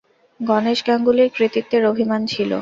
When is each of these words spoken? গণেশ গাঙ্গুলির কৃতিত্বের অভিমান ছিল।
গণেশ 0.39 0.79
গাঙ্গুলির 0.87 1.29
কৃতিত্বের 1.35 1.83
অভিমান 1.85 2.21
ছিল। 2.25 2.51